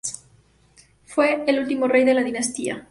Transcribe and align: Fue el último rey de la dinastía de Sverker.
Fue 1.05 1.43
el 1.45 1.59
último 1.59 1.87
rey 1.87 2.03
de 2.03 2.15
la 2.15 2.23
dinastía 2.23 2.73
de 2.73 2.73
Sverker. 2.73 2.79